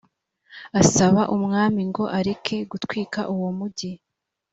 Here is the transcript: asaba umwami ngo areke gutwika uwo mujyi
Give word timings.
asaba 0.81 1.21
umwami 1.35 1.81
ngo 1.89 2.03
areke 2.19 2.55
gutwika 2.71 3.19
uwo 3.33 3.49
mujyi 3.57 3.91